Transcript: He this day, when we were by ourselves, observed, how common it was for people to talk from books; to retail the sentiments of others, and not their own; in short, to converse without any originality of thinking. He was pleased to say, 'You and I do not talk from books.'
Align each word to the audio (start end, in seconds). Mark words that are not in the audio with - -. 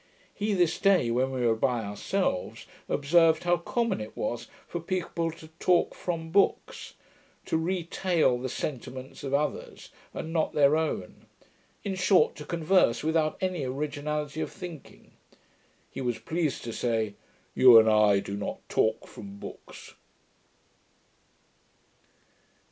He 0.33 0.53
this 0.55 0.79
day, 0.79 1.11
when 1.11 1.29
we 1.29 1.45
were 1.45 1.53
by 1.55 1.83
ourselves, 1.83 2.65
observed, 2.89 3.43
how 3.43 3.57
common 3.57 4.01
it 4.01 4.17
was 4.17 4.47
for 4.67 4.79
people 4.79 5.29
to 5.33 5.49
talk 5.59 5.93
from 5.93 6.31
books; 6.31 6.95
to 7.45 7.55
retail 7.55 8.39
the 8.39 8.49
sentiments 8.49 9.23
of 9.23 9.35
others, 9.35 9.91
and 10.11 10.33
not 10.33 10.53
their 10.53 10.75
own; 10.75 11.27
in 11.83 11.93
short, 11.93 12.35
to 12.37 12.45
converse 12.45 13.03
without 13.03 13.37
any 13.41 13.63
originality 13.63 14.41
of 14.41 14.51
thinking. 14.51 15.11
He 15.91 16.01
was 16.01 16.17
pleased 16.17 16.63
to 16.63 16.73
say, 16.73 17.13
'You 17.53 17.77
and 17.77 17.87
I 17.87 18.21
do 18.21 18.35
not 18.35 18.67
talk 18.69 19.07
from 19.07 19.37
books.' 19.37 19.93